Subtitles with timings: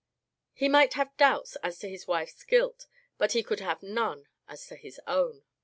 [0.53, 2.87] He might have doubts as to his wife's guilt,
[3.19, 5.43] but he could have none as to his own.